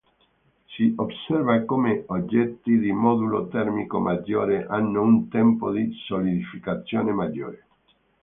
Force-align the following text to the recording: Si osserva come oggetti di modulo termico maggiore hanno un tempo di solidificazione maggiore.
Si 0.65 0.95
osserva 0.97 1.63
come 1.63 2.05
oggetti 2.07 2.79
di 2.79 2.91
modulo 2.91 3.47
termico 3.49 3.99
maggiore 3.99 4.65
hanno 4.65 5.03
un 5.03 5.27
tempo 5.27 5.69
di 5.71 5.93
solidificazione 6.07 7.11
maggiore. 7.13 7.65